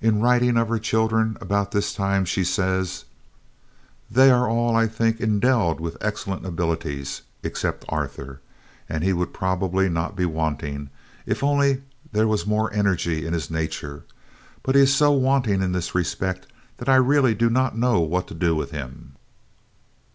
In 0.00 0.22
writing 0.22 0.56
of 0.56 0.70
her 0.70 0.78
children, 0.78 1.36
about 1.38 1.70
this 1.70 1.92
time, 1.92 2.24
she 2.24 2.44
says: 2.44 3.04
"They 4.10 4.30
are 4.30 4.48
all, 4.48 4.74
I 4.74 4.86
think, 4.86 5.20
endowed 5.20 5.80
with 5.80 5.98
excellent 6.00 6.46
abilities, 6.46 7.20
except 7.42 7.84
Arthur, 7.90 8.40
and 8.88 9.04
he 9.04 9.12
would 9.12 9.34
probably 9.34 9.90
not 9.90 10.16
be 10.16 10.24
wanting, 10.24 10.88
if 11.26 11.42
only 11.44 11.82
there 12.10 12.26
was 12.26 12.46
more 12.46 12.72
energy 12.72 13.26
in 13.26 13.34
his 13.34 13.50
nature; 13.50 14.04
but 14.62 14.76
he 14.76 14.80
is 14.80 14.94
so 14.96 15.12
wanting 15.12 15.60
in 15.60 15.72
this 15.72 15.94
respect, 15.94 16.46
that 16.78 16.88
I 16.88 16.96
really 16.96 17.34
do 17.34 17.50
not 17.50 17.76
know 17.76 18.00
what 18.00 18.26
to 18.28 18.34
do 18.34 18.56
with 18.56 18.70
him." 18.70 19.12